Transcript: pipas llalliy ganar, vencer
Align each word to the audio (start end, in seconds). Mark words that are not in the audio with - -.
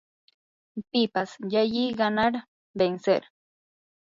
pipas 0.89 1.29
llalliy 1.51 1.93
ganar, 1.99 2.33
vencer 2.79 3.21